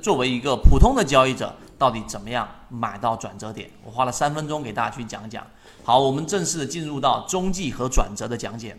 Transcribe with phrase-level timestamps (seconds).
[0.00, 3.70] 作为一个普通的交易者，到底怎么样买到转折点？
[3.84, 5.46] 我花了三分钟给大家去讲讲。
[5.84, 8.76] 好，我们正式的进入到中继和转折的讲解。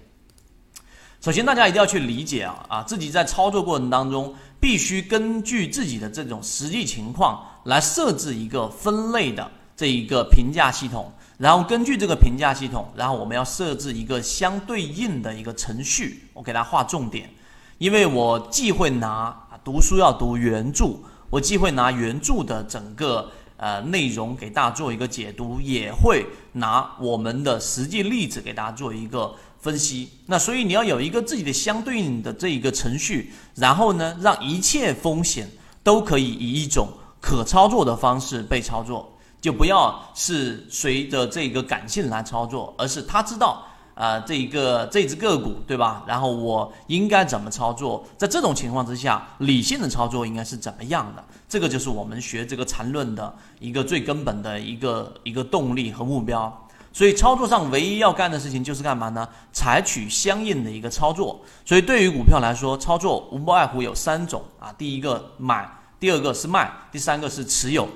[1.19, 16.27] 首先，大家一定要去理解啊啊，自己在操作过程当中，必须根据自己的这种实际情况来设置一个分类的这一个评价系统，然后根据这个评价系统，然后我们要设置一个相对应的一个程序。
[16.33, 17.29] 我给大家画重点，
[17.77, 20.97] 因为我既会拿读书要读原著，
[21.29, 29.33] 我既会拿原著的整个呃内容给大家做一个解读，也会拿我们的实际例子给大家做一个。
[29.63, 35.49] 分析，那所以你要有一个自己的相对应的这一个程序，然后呢，让一切风险
[35.81, 36.89] 都可以以一种
[37.21, 39.09] 可操作的方式被操作，
[39.39, 46.03] 就不要是随着这个感性来操作，而是他知道啊，这一个这只个股对吧？
[46.07, 48.03] 然后我应该怎么操作？
[48.17, 51.23] 在这种情况之下，理性的操作应该是怎么样的？
[51.47, 56.59] 这个就是我们学这个缠论的一个最根本的一个一个动力和目标。
[56.91, 59.27] 所以操作上唯一要干的事情就是干嘛呢？
[59.51, 61.39] 采取相应的一个操作。
[61.65, 65.67] 所以对于股票来说，操作无外乎有三种啊：第一个买，
[65.99, 67.87] 第二个是卖，第三个是持有。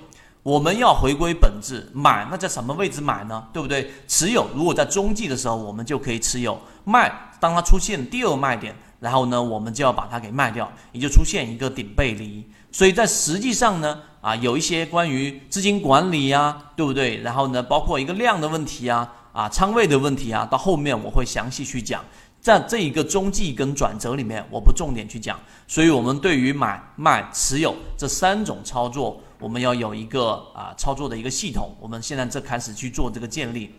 [0.43, 3.43] 我们要回归本质，买那在什么位置买呢？
[3.51, 3.91] 对不对？
[4.07, 12.45] 持有如果在中继的时候，我们就可以持有；卖当它出现第二卖点，然后呢，我们就要把它给卖掉，也就出现一个顶背离。
[12.71, 13.99] 所以在实际上呢。
[14.19, 17.15] 啊，有一些关于资金管理呀，对不对？
[17.21, 22.03] 然后呢，包括一个量的问题啊，啊，仓位的问题啊，到后面我会详细去讲。
[22.47, 25.37] 在这一个中继跟转折里面，我不重点去讲。
[25.67, 31.75] 所以，我们对于买卖持有这三种操作，我们要有一个啊操作的一个系统。
[31.77, 33.75] 我们现在这开始去做这个建立。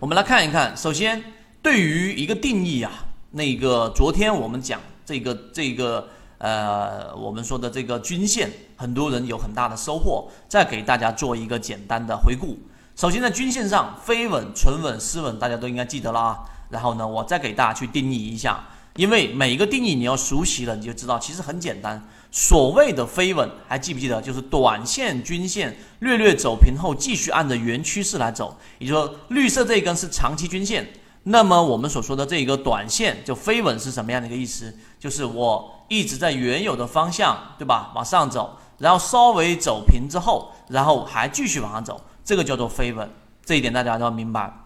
[0.00, 1.22] 我们来看一看，首先
[1.60, 2.90] 对于一个定义啊，
[3.32, 6.08] 那个昨天我们讲这个这个。
[6.38, 10.28] 呃，我们说的这个均线，很多人有很大的收获。
[10.48, 12.58] 再给大家做一个简单的回顾。
[12.96, 16.38] 首先，在均线上，飞稳、纯稳、失稳，大家都应该记得了啊。
[16.72, 18.64] 然后呢，我再给大家去定义一下，
[18.96, 22.02] 因为每一个定义你要熟悉了，你就知道其实很简单。
[22.30, 24.22] 所谓的飞稳，还记不记得？
[24.22, 28.56] 就是短线均线略略走平后，继续按着原趋势来走。
[28.78, 30.88] 也就是说，绿色这一根是长期均线。
[31.24, 34.74] 那么我们所说的这一个短线就飞稳是什么样的一个意思？
[34.98, 37.92] 就是我一直在原有的方向，对吧？
[37.94, 43.08] 往上走，然后稍微走平之后，然后还继续往上走，这个叫做飞稳。
[43.44, 44.61] 这一点大家都要明白。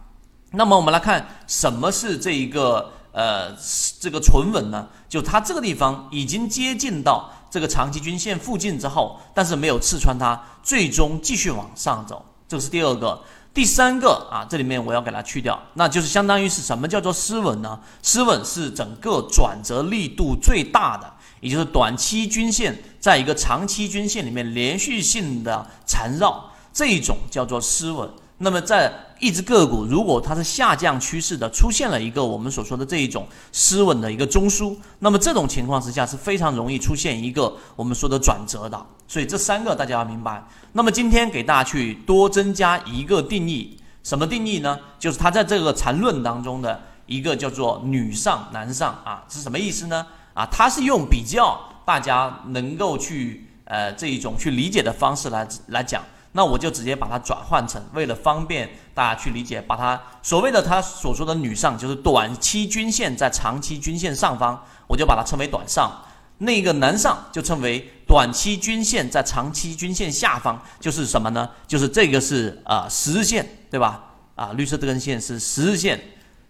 [0.56, 3.54] 那么我们来看什么是这一个呃
[4.00, 4.88] 这个纯稳呢？
[5.08, 13.22] 就它这个地方已经接近到这个长期均线附近之后，但是没有刺穿它，最终继续往上走，这是第二个。
[13.54, 17.80] 第三个啊，这里面我要给它去掉，那就是相当于是什么叫做失稳呢？
[18.02, 28.10] 失稳是整个转折力度最大的，也就是短期均线在一个长期均线里面连续性的缠绕，这一种叫做失稳。
[28.38, 38.86] 那么在一只个股如果它是下降趋势的，出现了一个我们所说的这一种失稳的一个中枢，那么这种情况之下是非常容易出现一个我们说的转折的。
[39.08, 40.46] 所以这三个大家要明白。
[40.72, 44.78] 那么今天给大家去多增加一个定义，什么定义呢？
[44.98, 50.06] 就是它在这个缠论当中的一个叫做女上男上啊，是什么意思呢？
[50.34, 56.02] 啊，它是用比较大家能够去呃这一种去理解的方式来来讲。
[56.36, 65.90] 那我就直接把它转换成，为了方便大家去理解，把它所谓的他所说的女上，就是短期均线在长期均线上方，我就把它称为短上；
[66.36, 71.48] 那个男上就称为短期均线在长期均线下方，就是什么呢？
[71.66, 74.04] 就是这个是啊十日线，对吧？
[74.34, 75.98] 啊，绿色这根线是十日线。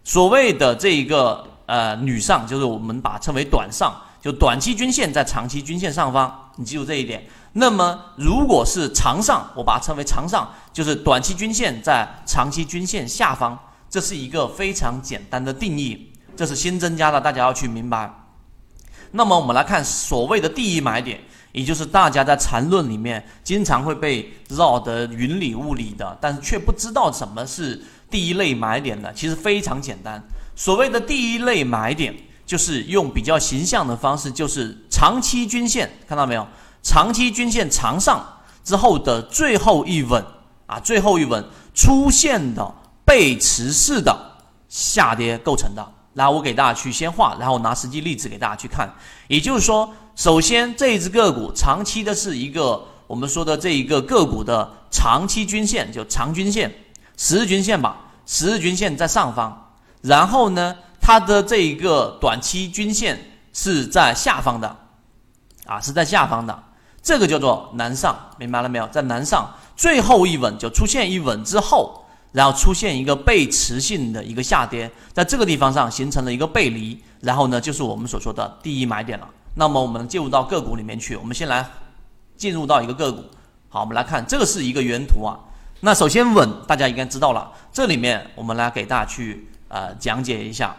[0.02, 7.26] 所谓的这一个呃女上，就是我们把它称为短上，就短期均线在长期均线上方，你记住这一点。
[7.52, 18.12] 那么，如果是长上，我把它称为长上，就是短期均线在长期均线下方，这是一个非常简单的定义，这是新增加的，大家要去明白。
[19.12, 21.18] 那么，我们来看所谓的第一买点，
[21.52, 30.22] 也就是大家在缠论里面经常会被绕得云里雾里的，但是却不知道什么是第一类买点的，其实非常简单。
[30.54, 32.14] 所谓的第一类买点，
[32.46, 36.46] 就是用比较形象的方式，就是长期均线，看到没有？
[36.82, 38.24] 长期均线长上
[38.62, 40.24] 之后的最后一稳
[40.66, 41.44] 啊，最后一稳
[41.74, 44.16] 出现的背驰式的
[44.68, 45.84] 下跌构成的。
[46.14, 48.88] 来，我给大家去先画，然后拿实际例子给大家去看。
[49.28, 56.72] 也就是说，首先这一只个股长期的是一个我们说的这一个个股的长期均线，就长均线、
[57.18, 60.74] 十日均线吧，十日均线在上方，然后呢，
[61.06, 63.16] 它的这一个短期均线
[63.52, 64.76] 是在下方的，
[65.64, 66.64] 啊，是在下方的。
[67.00, 68.88] 这个叫做南上，明白了没有？
[68.88, 79.28] 在南上最后一稳就出现一稳之后，然后出现一个背驰性的一个下跌，在这个地方上形成了一个背离，然后呢，就是我们所说的第一买点了。
[79.54, 81.64] 那么我们进入到个股里面去，我们先来
[82.36, 83.22] 进入到一个个股。
[83.68, 85.38] 好，我们来看这个是一个原图啊。
[85.78, 87.52] 那首先稳，大家应该知道了。
[87.72, 90.74] 这里面我们来给大家去呃讲解一下。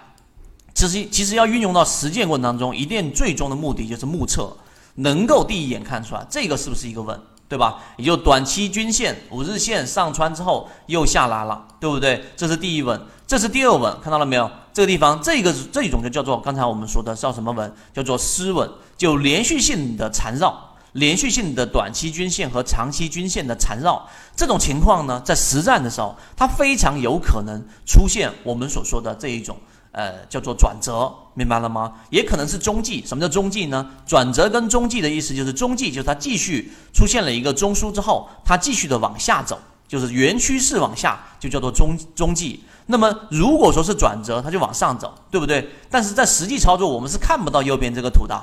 [0.78, 4.56] 其实其实要运用到实践过程当中，一定最终的目的就是目测。
[4.94, 7.20] 能够第一眼看出来，这个是不是一个稳，
[7.50, 7.80] 对吧？
[7.98, 12.24] 也就短期均线五日线上穿之后又下来了，对不对？
[12.36, 14.48] 这是第一稳，这是第二稳，看到了没有？
[14.72, 17.74] 这个地方，这个这一种就叫做刚才我们说的叫什么稳？
[17.92, 24.08] 叫做失稳，就连续性的缠绕，连续性的短期均线和长期均线的缠绕。
[24.36, 29.58] 这种情况呢，在实战的时候，它非常有可能出现我们所说的这一种。
[29.98, 31.92] 呃，叫做转折，明白了吗？
[32.12, 33.04] 也可能是中继。
[33.04, 33.84] 什么叫中继呢？
[34.06, 39.58] 转折跟中继的意思就是中继，就是它继续出现了一个中枢之后，它继续的往下走，
[39.88, 42.64] 就是原趋势往下，就叫做中中继。
[42.86, 45.68] 那么如果说是转折，它就往上走，对不对？
[45.90, 48.40] 但是在实际操作，我们是看不到右边这个图的，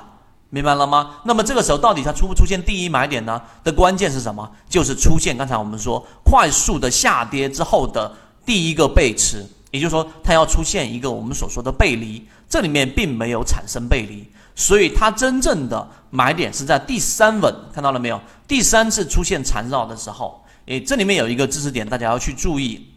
[0.49, 1.21] 明白了吗？
[1.23, 3.41] 那么这个时候到底它出不出现第一买点呢？
[3.63, 4.51] 的关键是什么？
[4.67, 8.13] 就是出现刚才我们说快速的下跌之后的
[8.45, 9.45] 第一个背驰。
[9.75, 14.25] 也就是说，它要出现一个我们所说的背离，这里面并没有产生背离，
[14.55, 18.21] 所以它真正的买点是在第三稳，看到了没有？
[18.47, 22.87] 第三次出现缠绕的时候，诶，这里面有一个知识点，大家要去注意，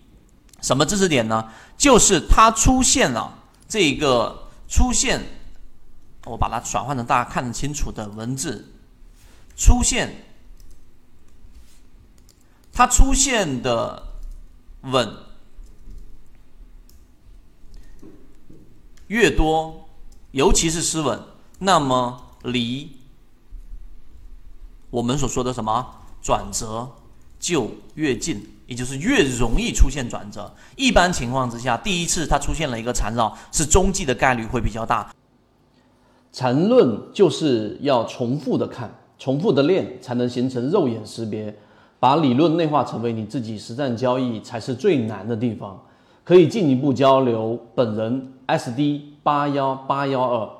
[0.60, 1.44] 什么知识点呢？
[1.76, 3.36] 就是它出现了
[3.68, 5.20] 这个出现，
[6.26, 8.72] 我把它转换成大家看得清楚的文字，
[9.56, 10.14] 出现，
[12.72, 14.02] 它出现的
[14.82, 15.27] 稳。
[19.08, 19.88] 越多，
[20.30, 21.18] 尤其是失稳，
[21.58, 22.90] 那么离
[24.90, 25.86] 我们所说的什么
[26.22, 26.88] 转折
[27.38, 30.54] 就越近，也就是越容易出现转折。
[30.76, 35.12] 一般情况之下，第一次它出现了一个缠绕，是中继的概率会比较大。
[36.32, 41.56] 缠论就是要重复的看，重复的练，才能形成肉眼识别。
[42.00, 45.82] 把理论内化成为你自己实战交易，才是最难的地方。
[46.28, 50.50] 可以进一步交流，本人 SD 八幺八幺二。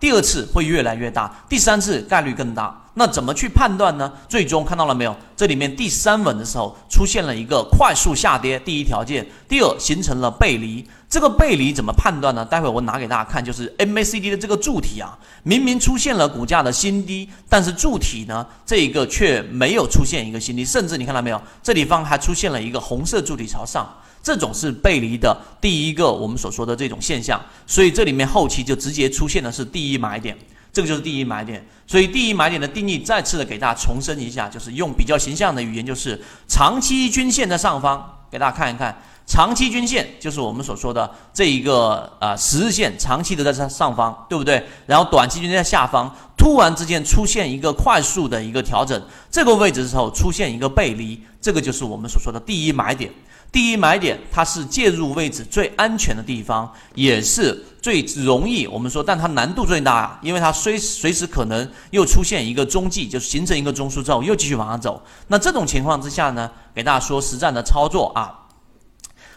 [0.00, 2.81] 第二次会越来越大，第三次概率更大。
[2.94, 4.12] 那怎么去判断呢？
[4.28, 5.16] 最终看到了没有？
[5.34, 10.86] 这里面第三稳的时候出现了一个快速下跌，第一条件，第二形成了背离。
[11.08, 12.44] 这个背离怎么判断呢？
[12.44, 21.40] 待会我拿给大家看，就是 MACD 的这个柱体啊，明明出现了股价的新低，但是柱体呢这一个却没有出现一个新低，甚至你看到没有？
[21.62, 23.86] 这地方还出现了一个红色柱体朝上，
[24.22, 27.40] 这种是背离的第一个我们所说的这种现象。
[27.66, 30.36] 所以这里面后期就直接出现的是第一买点。
[30.72, 38.96] 这个就是第一买点，所以第一买点的定义再次的给大家重申一下，就是用比较形象的语言，就是长期均线在上方，给大家看一看，
[39.26, 44.66] 长期均线就是我们所说的这一个呃十日线，长期的在上上方，对不对？
[44.86, 48.98] 然后短期均线在下方，突然之间出现一个快速的一个调整，
[49.30, 53.12] 这个位置的时候出现一个背离，这个就是我们所说的第一买点。
[53.52, 65.02] 第一买点，它是介入位置最安全的地方，也是最容易我们说，但它难度最大啊，因为它随随时可能又出现一个中继，就是形成一个中枢之后又继续往上走。
[65.28, 68.32] 那这种情况之下呢，给大家说实战的操作啊，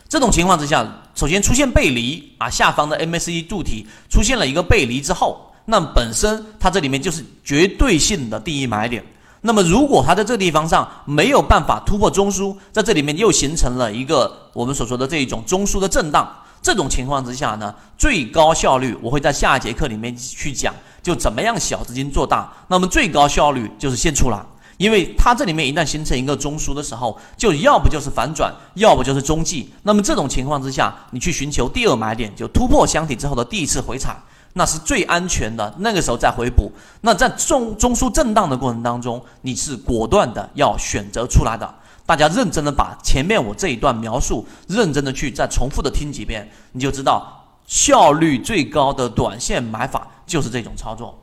[0.07, 9.03] 这种情况之下，首先出现背离啊，下方的 MACD 柱体出现了一个背离之后，那本身它这里面就是绝对性的第一买点。
[9.47, 16.27] 那么，如果它在这个地方上没有办法突破中枢，在这里面又形成了一个我们所说的这一种中枢的震荡，
[16.63, 20.73] 这种情况之下呢，最高效率我会在下一节课里面去讲，
[21.03, 22.51] 就怎么样小资金做大。
[22.69, 24.43] 那么最高效率就是先出来，
[24.77, 29.71] 因为它这里面一旦形成一个中枢的时候，就要不就是反转，要不就是中继。
[29.83, 34.17] 那么这种情况之下，你去寻求第二买点，就突破箱体之后的第一次回踩。
[34.57, 36.71] 那是最安全的，那个时候再回补。
[37.01, 41.75] 那在中中枢震荡的过程当中，你是果断的要选择出来的。
[42.05, 51.21] 大家认真的把前面我这一段描述认真的去再重复的听几遍，你就知道效率最高的短线买法就是这种操作。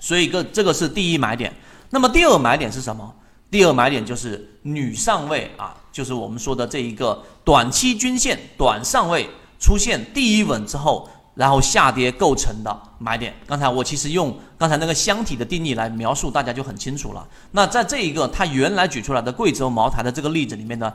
[0.00, 1.54] 所以个这个是第一买点。
[1.90, 3.14] 那么第二买点是什么？
[3.48, 9.30] 第二买点就是女上位啊，就是我们说的这一个短期均线短上位
[9.60, 11.08] 出现第一稳之后。
[11.36, 17.24] 然后下跌构成的买点，刚才我其实用刚才那个箱体的定义来描述，大家就很清楚了。
[17.50, 20.90] 那在这一个他原来举出来的贵州茅台的这个例子里面呢，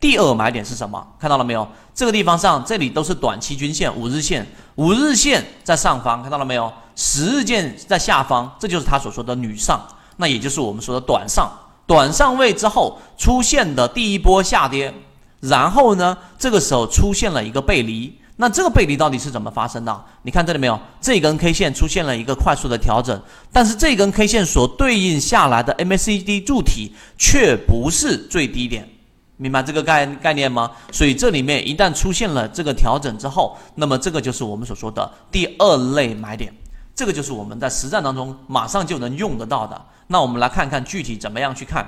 [0.00, 1.06] 第二买点是什么？
[1.20, 1.68] 看到了没有？
[1.94, 4.46] 这个地方上，这里都是短期均线，五日线，
[4.76, 6.72] 五日线在上方，看到了没有？
[6.96, 9.78] 十日线在下方，这就是他所说的女上，
[10.16, 11.52] 那也就是我们说的短上。
[11.86, 14.94] 短上位之后出现的第一波下跌，
[15.40, 18.18] 然后呢，这个时候出现了一个背离。
[18.36, 20.04] 那这个背离到底是怎么发生的？
[20.22, 20.80] 你看这里没有？
[21.00, 23.20] 这根 K 线出现了一个快速的调整，
[23.52, 28.88] 但是这根 K 线所对应下来的 MACD 柱体却不是最低点，
[29.36, 30.70] 明白这个概概念吗？
[30.90, 36.52] 所以这里面一旦出现了这个调整之后，那么这个就是我们所说的第二类买点，
[36.94, 39.80] 这个就是我们在实战当中马上就能用得到的。
[40.06, 41.86] 那我们来看看具体怎么样去看，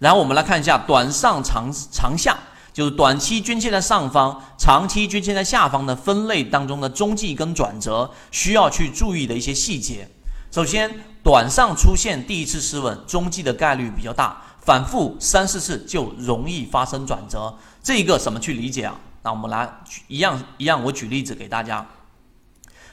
[0.00, 2.36] 然后我们来看一下短上长长下。
[2.72, 10.08] 就是短期均线在上方，长期均线在下方的分类当中的中继跟转折需要去注意的一些细节。
[10.50, 10.90] 首先，
[11.22, 17.56] 短上出现第一次失稳，中继的概率比较大，反复三四次就容易发生转折。
[17.82, 18.98] 这一个怎么去理解啊？
[19.22, 19.68] 那我们来
[20.08, 21.86] 一样一样，我举例子给大家。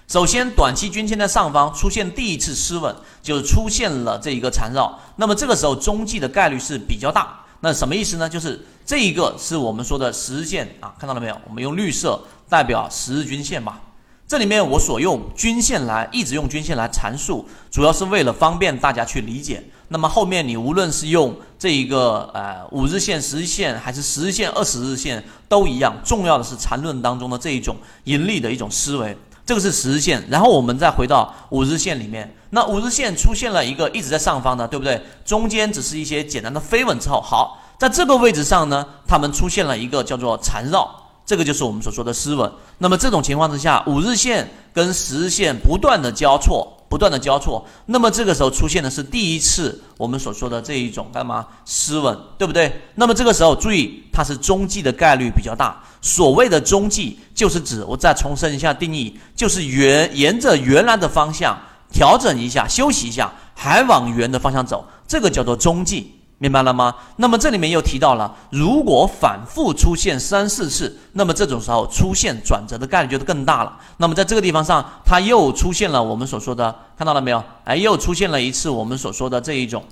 [0.08, 7.42] 首先，短期均线在上方出现第一次失稳，就是出现了这一个缠绕，那么这个时候中继的概率是比较大。
[7.60, 8.30] 那什么意思呢？
[8.30, 11.38] 就是这一个是我们说的十日线啊，看到了没有？
[11.48, 13.82] 我们用绿色代表十日均线吧。
[14.28, 19.64] 这里面我所用均线来一直用均线来阐述，主要是为了方便大家去理解。
[19.88, 29.18] 那么后面你无论是用这一个呃五日线、十日线，还是十日线、二十日线都一样，重要的是缠论当中的这一种盈利的一种思维。
[29.46, 32.36] 这个是十日线，然后我们再回到五日线里面。
[32.52, 35.02] 那五日线出现了一个一直在上方的，对不对？
[35.26, 40.90] 中间只是一些简单的飞稳之后，好，在这个位置上呢，它们出现了一个叫做缠绕，
[41.26, 42.52] 这个就是我们所说的失稳。
[42.78, 52.82] 那么这种情况之下，五日线跟十日线不断的交错，不断的交错，那么这个时候出现的是第一次我们所说的这一种干嘛失稳，对不对？
[52.96, 55.84] 那么这个时候注意，它是中继的概率比较大。
[56.00, 61.60] 所谓的中继，就是指我再重申一下定义，就是原沿着原来的方向。
[61.92, 66.94] 调整一下，休息一下，还往圆的方向走，这个叫做中继，明白了吗？
[67.16, 73.78] 那么这里面又提到了，如果反复出现三四次，那么这种时候出现转折的概率就更大了。
[73.98, 77.42] 那么在这个地方上，它又出现了我们所说的，看到了没有？
[77.64, 79.84] 哎，又出现了一次我们所说的这一种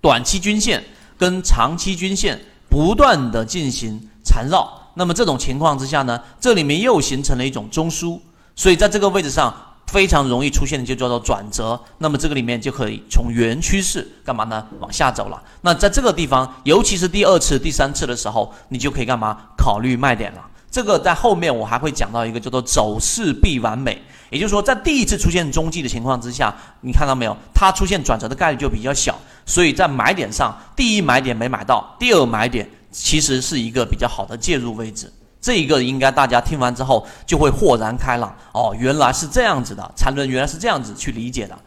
[0.00, 0.82] 短期均线
[1.18, 2.40] 跟长期均线
[2.70, 4.80] 不断的进行缠绕。
[4.94, 8.18] 那么这种情况之下呢，这里面又形成了一种中枢，
[8.54, 9.52] 所以在这个位置上。
[9.92, 14.66] 非常容易出现的就叫做转折，那么这个里面就可以从原趋势干嘛呢？
[14.80, 15.42] 往下走了。
[15.60, 19.36] 那在这个地方，尤其是第二次、第三次的时候，你就可以干嘛？
[19.54, 20.40] 考虑卖点了。
[20.70, 27.36] 这个在后面我还会讲到一个叫做走势必完美，也就是说，在第一次出现中继的情况之下，你看到没有？
[27.52, 35.12] 它出现转折的概率就比较小，所以在买点上，第一买点没买到，第二买点其实是一个比较好的介入位置。
[35.42, 41.58] 这一个应该大家听完之后就会豁然开朗哦，原来是这样子的，缠论原来是这样子去理解的。